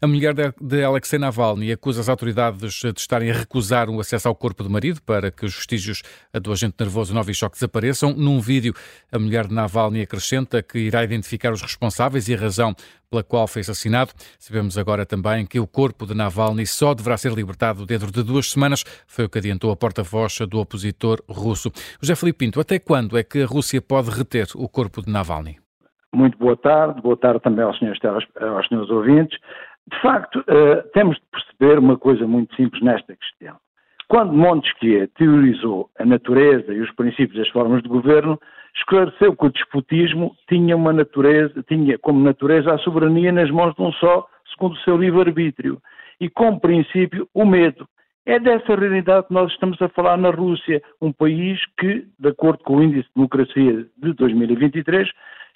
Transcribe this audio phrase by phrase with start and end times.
[0.00, 4.34] A mulher de Alexei Navalny acusa as autoridades de estarem a recusar o acesso ao
[4.34, 6.04] corpo do marido para que os vestígios
[6.40, 8.14] do agente nervoso Novichok desapareçam.
[8.14, 8.72] Num vídeo,
[9.10, 12.76] a mulher de Navalny acrescenta que irá identificar os responsáveis e a razão
[13.10, 14.12] pela qual foi assassinado.
[14.38, 18.52] Sabemos agora também que o corpo de Navalny só deverá ser libertado dentro de duas
[18.52, 21.72] semanas, foi o que adiantou a porta-voz do opositor russo.
[22.00, 25.58] José Filipe Pinto, até quando é que a Rússia pode reter o corpo de Navalny?
[26.14, 28.00] Muito boa tarde, boa tarde também aos senhores,
[28.40, 29.38] aos senhores ouvintes.
[29.90, 33.56] De facto, uh, temos de perceber uma coisa muito simples nesta questão.
[34.06, 38.38] Quando Montesquieu teorizou a natureza e os princípios das formas de governo,
[38.76, 43.82] esclareceu que o despotismo tinha uma natureza, tinha como natureza a soberania nas mãos de
[43.82, 45.80] um só, segundo o seu livre-arbítrio,
[46.20, 47.88] e como princípio o medo.
[48.26, 52.62] É dessa realidade que nós estamos a falar na Rússia, um país que, de acordo
[52.62, 55.08] com o Índice de Democracia de 2023,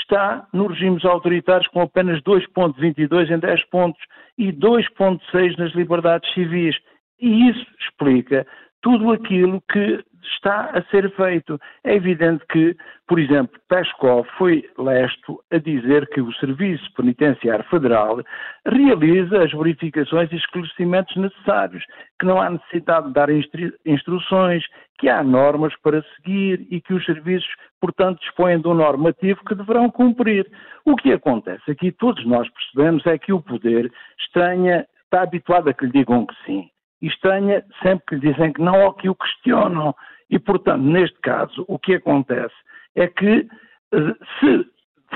[0.00, 4.00] está nos regimes autoritários com apenas 2,22 em 10 pontos
[4.38, 6.76] e 2,6 nas liberdades civis.
[7.20, 8.46] E isso explica
[8.86, 10.00] tudo aquilo que
[10.36, 11.60] está a ser feito.
[11.82, 12.76] É evidente que,
[13.08, 18.22] por exemplo, Peskov foi lesto a dizer que o Serviço Penitenciário Federal
[18.64, 21.82] realiza as verificações e esclarecimentos necessários,
[22.20, 24.62] que não há necessidade de dar instru instruções,
[25.00, 29.56] que há normas para seguir e que os serviços, portanto, dispõem de um normativo que
[29.56, 30.48] deverão cumprir.
[30.84, 33.90] O que acontece aqui, todos nós percebemos, é que o poder
[34.20, 38.52] estranha, está habituado a que lhe digam que sim e estranha sempre que lhe dizem
[38.52, 39.94] que não ou que o questionam.
[40.30, 42.54] E, portanto, neste caso, o que acontece
[42.94, 43.46] é que
[43.92, 44.66] eh, se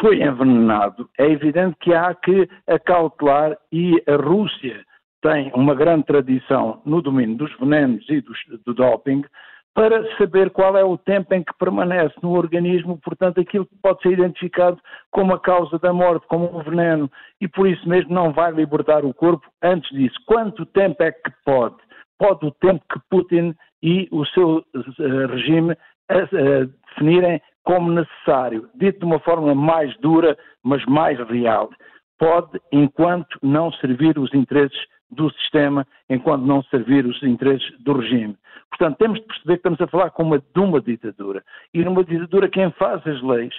[0.00, 4.84] foi envenenado, é evidente que há que acautelar e a Rússia
[5.22, 8.22] tem uma grande tradição no domínio dos venenos e
[8.64, 9.24] do doping,
[9.74, 14.02] para saber qual é o tempo em que permanece no organismo, portanto, aquilo que pode
[14.02, 14.80] ser identificado
[15.10, 19.04] como a causa da morte, como um veneno, e por isso mesmo não vai libertar
[19.04, 20.16] o corpo antes disso.
[20.26, 21.76] Quanto tempo é que pode?
[22.18, 29.00] Pode o tempo que Putin e o seu uh, regime uh, definirem como necessário, dito
[29.00, 31.70] de uma forma mais dura, mas mais real.
[32.18, 34.78] Pode, enquanto não servir os interesses
[35.10, 38.36] do sistema enquanto não servir os interesses do regime.
[38.70, 41.42] Portanto, temos de perceber que estamos a falar com uma, de uma ditadura.
[41.72, 43.54] E numa ditadura, quem faz as leis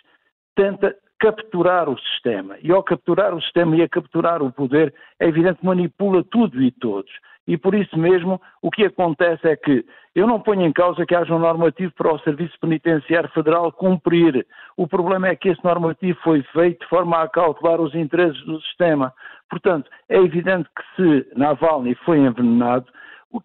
[0.56, 2.58] tenta capturar o sistema.
[2.62, 6.62] E ao capturar o sistema e a capturar o poder, é evidente que manipula tudo
[6.62, 7.12] e todos.
[7.50, 9.84] E por isso mesmo, o que acontece é que
[10.14, 14.46] eu não ponho em causa que haja um normativo para o Serviço Penitenciário Federal cumprir.
[14.78, 18.62] O problema é que esse normativo foi feito de forma a cautelar os interesses do
[18.62, 19.12] sistema.
[19.50, 22.86] Portanto, é evidente que se Navalny foi envenenado,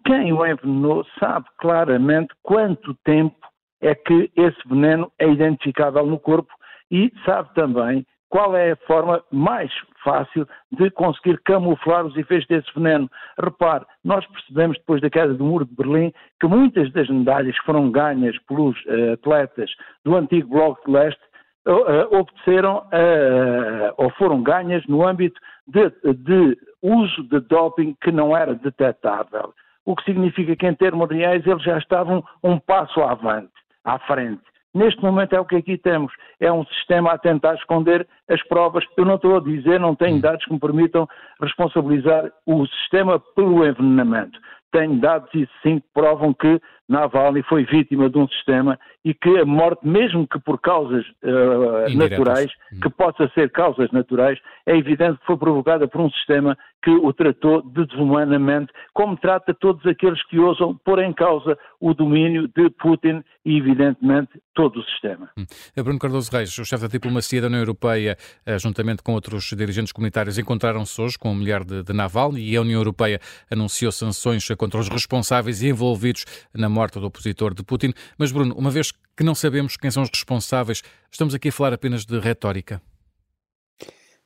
[0.04, 3.36] quem o envenenou sabe claramente quanto tempo
[3.80, 6.52] é que esse veneno é identificável no corpo
[6.90, 9.70] e sabe também qual é a forma mais
[10.02, 13.08] fácil de conseguir camuflar os efeitos desse veneno.
[13.38, 17.64] Repare, nós percebemos depois da queda do muro de Berlim que muitas das medalhas que
[17.64, 19.70] foram ganhas pelos uh, atletas
[20.04, 21.20] do antigo Bloco de Leste
[21.66, 28.36] uh, obteceram uh, ou foram ganhas no âmbito de, de uso de doping que não
[28.36, 29.54] era detectável.
[29.84, 33.52] O que significa que, em termos reais, eles já estavam um passo avante,
[33.84, 34.42] à frente.
[34.74, 36.12] Neste momento é o que aqui temos.
[36.40, 38.84] É um sistema a tentar esconder as provas.
[38.96, 40.20] Eu não estou a dizer, não tenho hum.
[40.20, 41.08] dados que me permitam
[41.40, 44.38] responsabilizar o sistema pelo envenenamento.
[44.72, 49.38] Tenho dados e sim que provam que Navalny foi vítima de um sistema e que
[49.38, 52.80] a morte, mesmo que por causas uh, naturais, hum.
[52.80, 57.12] que possa ser causas naturais, é evidente que foi provocada por um sistema que o
[57.14, 62.68] tratou de desumanamente, como trata todos aqueles que ousam pôr em causa o domínio de
[62.70, 65.30] Putin e, evidentemente, todo o sistema.
[65.36, 65.44] Hum.
[65.82, 69.92] Bruno Cardoso Reis, o chefe da diplomacia da União Europeia, eh, juntamente com outros dirigentes
[69.92, 73.18] comunitários, encontraram-se hoje com a mulher de, de Navalny e a União Europeia
[73.50, 76.24] anunciou sanções contra os responsáveis e envolvidos
[76.54, 77.94] na morte do opositor de Putin.
[78.18, 81.72] Mas, Bruno, uma vez que não sabemos quem são os responsáveis, estamos aqui a falar
[81.72, 82.82] apenas de retórica?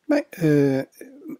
[0.08, 0.88] Bem, uh,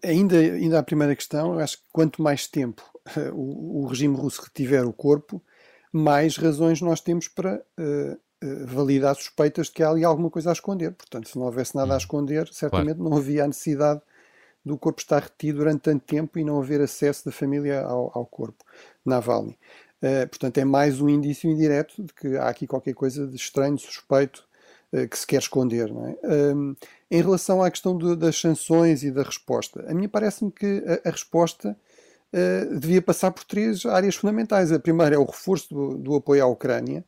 [0.03, 2.83] ainda, ainda a primeira questão, acho que quanto mais tempo
[3.17, 5.43] uh, o, o, regime russo retiver o corpo,
[5.91, 8.19] mais razões nós temos para uh,
[8.67, 10.93] validar suspeitas de que há ali alguma coisa a esconder.
[10.93, 11.97] Portanto, se não houvesse nada a hum.
[11.97, 13.09] esconder, certamente claro.
[13.09, 14.01] não havia a necessidade
[14.63, 18.25] do corpo estar retido durante tanto tempo e não haver acesso da família ao, ao
[18.25, 18.63] corpo
[19.05, 19.57] Navalny.
[20.01, 23.77] Uh, portanto, é mais um indício indireto de que há aqui qualquer coisa de estranho,
[23.77, 24.47] suspeito,
[24.93, 25.89] uh, que se quer esconder.
[25.89, 26.53] É?
[26.53, 26.75] Um,
[27.11, 31.11] em relação à questão das sanções e da resposta, a mim parece-me que a, a
[31.11, 31.75] resposta
[32.33, 34.71] uh, devia passar por três áreas fundamentais.
[34.71, 37.03] A primeira é o reforço do, do apoio à Ucrânia,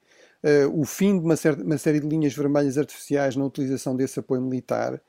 [0.74, 5.00] o fim de uma, uma série de linhas vermelhas artificiais na utilização desse apoio militar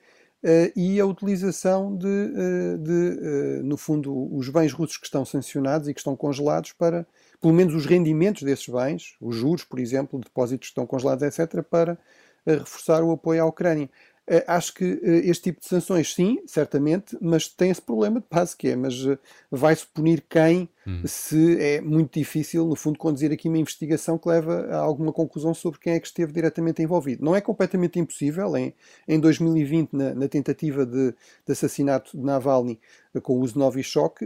[0.45, 5.25] Uh, e a utilização de, uh, de uh, no fundo, os bens russos que estão
[5.25, 7.07] sancionados e que estão congelados para,
[7.43, 11.63] pelo menos, os rendimentos desses bens, os juros, por exemplo, depósitos que estão congelados, etc.,
[11.63, 11.99] para
[12.47, 13.91] reforçar o apoio à Ucrânia.
[14.27, 18.27] Eh, acho que eh, este tipo de sanções, sim, certamente, mas tem esse problema de
[18.31, 19.19] base que é, mas eh,
[19.51, 21.03] vai-se punir quem hum.
[21.05, 25.55] se é muito difícil, no fundo, conduzir aqui uma investigação que leva a alguma conclusão
[25.55, 27.25] sobre quem é que esteve diretamente envolvido.
[27.25, 28.75] Não é completamente impossível, em,
[29.07, 32.81] em 2020, na, na tentativa de, de, assassinato de Navalny
[33.21, 34.25] com o uso de Novichok,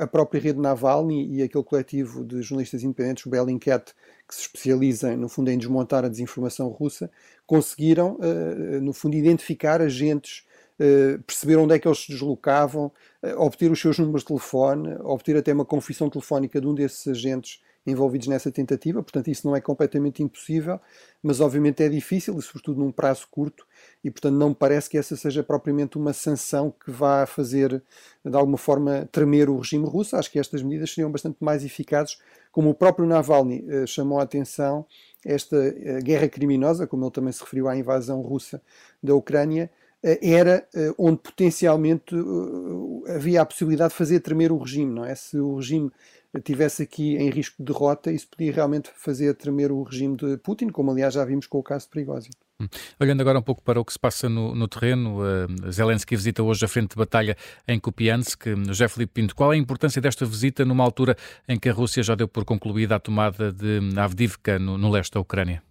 [0.00, 3.94] a própria rede Navalny e aquele coletivo de jornalistas independentes, o Bellingcat,
[4.26, 7.10] que se especializa, no fundo, em desmontar a desinformação russa,
[7.46, 10.44] conseguiram, uh, no fundo, identificar agentes,
[11.26, 12.92] perceber onde é que eles se deslocavam,
[13.22, 17.06] uh, obter os seus números de telefone, obter até uma confissão telefónica de um desses
[17.08, 17.60] agentes
[17.90, 20.78] envolvidos nessa tentativa, portanto isso não é completamente impossível,
[21.22, 23.66] mas obviamente é difícil e sobretudo num prazo curto.
[24.04, 27.82] E portanto não me parece que essa seja propriamente uma sanção que vá fazer
[28.24, 32.18] de alguma forma tremer o regime russo, acho que estas medidas seriam bastante mais eficazes,
[32.52, 34.86] como o próprio Navalny eh, chamou a atenção,
[35.24, 38.60] esta eh, guerra criminosa, como ele também se referiu à invasão russa
[39.02, 44.58] da Ucrânia, eh, era eh, onde potencialmente eh, havia a possibilidade de fazer tremer o
[44.58, 45.14] regime, não é?
[45.14, 45.90] Se o regime
[46.44, 50.68] tivesse aqui em risco de derrota, isso podia realmente fazer tremer o regime de Putin,
[50.68, 52.30] como aliás já vimos com o caso de Prigozhin.
[52.60, 52.68] Hum.
[53.00, 56.42] Olhando agora um pouco para o que se passa no, no terreno, uh, Zelensky visita
[56.42, 57.36] hoje a frente de batalha
[57.66, 58.46] em Kupiansk.
[58.66, 61.16] José Felipe Pinto, qual é a importância desta visita numa altura
[61.48, 65.14] em que a Rússia já deu por concluída a tomada de Avdivka, no, no leste
[65.14, 65.62] da Ucrânia?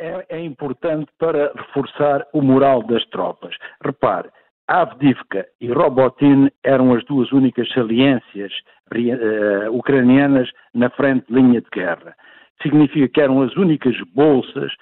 [0.00, 3.54] É, é importante para reforçar o moral das tropas.
[3.84, 4.30] Repare,
[4.66, 8.50] Avdivka e Robotin eram as duas únicas saliências
[8.94, 12.16] uh, ucranianas na frente de linha de guerra.
[12.62, 14.72] Significa que eram as únicas bolsas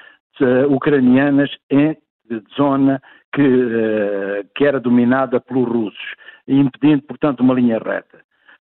[0.41, 1.97] uh, ucranianas em
[2.57, 3.03] zona
[3.35, 6.15] que, uh, que, era dominada pelos russos,
[6.47, 8.21] impedindo, portanto, uma linha reta.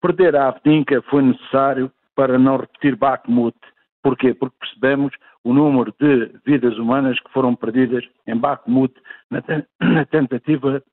[0.02, 3.56] Perder a Avdivka foi necessário para não repetir Bakhmut.
[4.02, 4.34] Porquê?
[4.34, 5.14] Porque percebemos
[5.44, 8.94] o número de vidas humanas que foram perdidas em Bakhmut
[9.30, 9.42] na,
[9.82, 10.84] na tentativa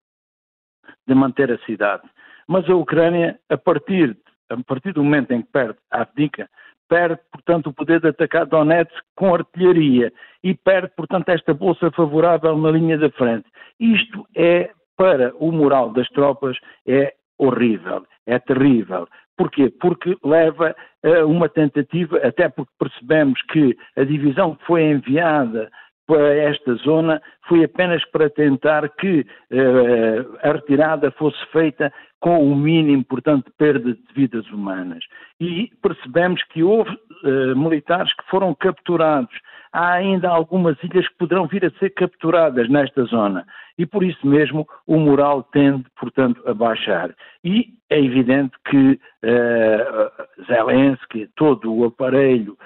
[1.07, 2.03] de manter a cidade.
[2.49, 4.17] Mas a Ucrânia, a partir,
[4.49, 6.49] a partir do momento em que perde a Avdiivka,
[6.89, 10.13] perde, portanto, o poder de atacar Donetsk com artilharia
[10.43, 13.47] e perde, portanto, esta bolsa favorável na linha da frente.
[13.81, 16.57] Isto é, para o moral das tropas,
[16.87, 19.09] é horrível, é terrível.
[19.37, 19.71] Porquê?
[19.81, 20.75] Porque leva
[21.05, 25.71] a uma tentativa, até porque percebemos que a divisão que foi enviada
[26.07, 32.57] para esta zona foi apenas para tentar que uh, a retirada fosse feita com o
[32.57, 35.05] mínimo, portanto, perda de vidas humanas.
[35.41, 39.35] E percebemos que houve uh, militares que foram capturados.
[39.73, 43.45] Há ainda algumas ilhas que poderão vir a ser capturadas nesta zona.
[43.77, 47.15] E por isso mesmo o moral tende, portanto, a baixar.
[47.45, 52.57] E é evidente que uh, Zelensky, todo o aparelho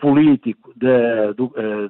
[0.00, 0.90] político de,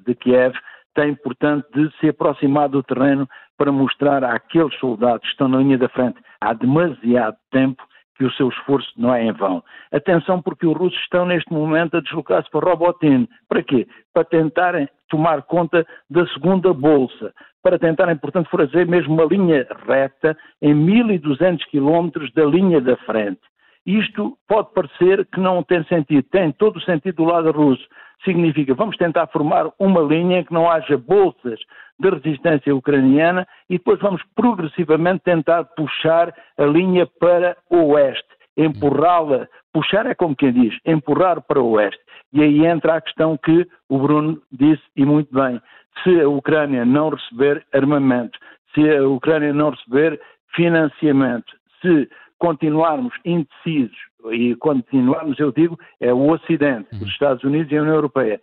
[0.05, 0.55] de Kiev,
[0.99, 5.79] tem, portanto, de se aproximar do terreno para mostrar àqueles soldados que estão na linha
[5.79, 7.81] da frente há demasiado tempo
[8.17, 9.63] que o seu esforço não é em vão.
[9.93, 13.29] Atenção, porque os russos estão neste momento a deslocar-se para Robotin.
[13.49, 13.87] Para quê?
[14.13, 20.37] Para tentarem tomar conta da segunda bolsa, para tentarem, portanto, fazer mesmo uma linha reta
[20.61, 23.41] em 1.200 quilómetros da linha da frente.
[23.87, 27.87] Isto pode parecer que não tem sentido, tem todo o sentido do lado russo.
[28.25, 31.61] Significa, vamos tentar formar uma linha que não haja bolsas
[31.99, 39.49] de resistência ucraniana e depois vamos progressivamente tentar puxar a linha para o oeste, empurrá-la,
[39.73, 42.01] puxar é como quem diz, empurrar para o oeste.
[42.33, 45.61] E aí entra a questão que o Bruno disse e muito bem.
[46.03, 48.39] Se a Ucrânia não receber armamento,
[48.75, 50.21] se a Ucrânia não receber
[50.55, 52.09] financiamento, se
[52.39, 57.95] continuarmos indecisos, e continuarmos, eu digo, é o Ocidente, os Estados Unidos e a União
[57.95, 58.41] Europeia,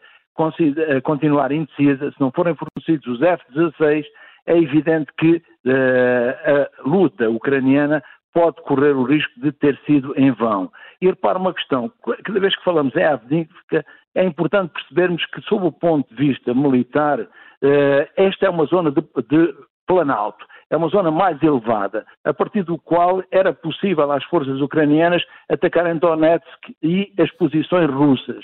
[0.60, 4.06] eh, continuar indecisa, se não forem fornecidos os F-16,
[4.48, 8.04] é evidente que uh, a luta ucraniana
[8.34, 10.72] pode correr o risco de ter sido em vão.
[11.02, 11.92] E repara uma questão,
[12.24, 16.54] cada vez que falamos em Avdivka, é importante percebermos que, sob o ponto de vista
[16.54, 17.28] militar, uh,
[18.16, 19.56] esta é uma zona de, de
[19.88, 25.24] planalto é uma zona mais elevada, a partir do qual era possível às forças ucranianas
[25.50, 28.44] atacarem Donetsk e as posições russas,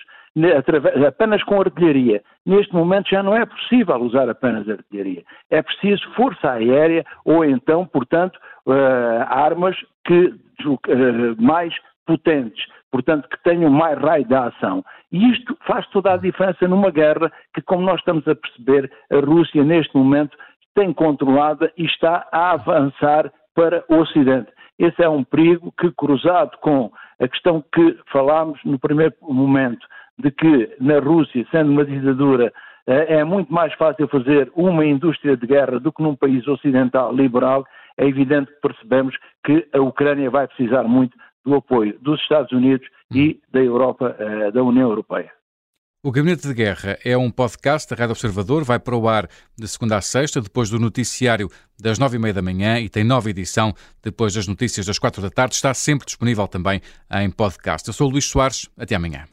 [1.08, 2.22] apenas com artilharia.
[2.46, 5.24] Neste momento já não é possível usar apenas artilharia.
[5.50, 9.76] É preciso força aérea ou então, portanto, uh, armas
[10.06, 10.34] que
[10.66, 11.74] uh, mais
[12.06, 14.84] potentes, portanto, que tenham mais raio de ação.
[15.12, 19.20] E isto faz toda a diferença numa guerra que, como nós estamos a perceber, a
[19.20, 20.38] Rússia neste momento
[20.76, 24.52] tem controlada e está a avançar para o Ocidente.
[24.80, 29.86] Esse é um perigo que, cruzado com a questão que falámos no primeiro momento,
[30.18, 32.52] de que na Rússia, sendo uma ditadura,
[32.88, 37.14] eh, é muito mais fácil fazer uma indústria de guerra do que num país ocidental
[37.14, 37.66] liberal,
[37.98, 42.88] é evidente que percebemos que a Ucrânia vai precisar muito do apoio dos Estados Unidos
[43.14, 45.32] e da Europa, eh, da União Europeia.
[46.04, 49.68] O Gabinete de Guerra é um podcast da Rádio Observador, vai para o ar de
[49.68, 51.48] segunda a sexta, depois do noticiário
[51.80, 55.22] das nove e meia da manhã e tem nova edição depois das notícias das quatro
[55.22, 55.54] da tarde.
[55.54, 56.82] Está sempre disponível também
[57.12, 57.88] em podcast.
[57.88, 59.28] Eu sou o Luís Soares, até amanhã.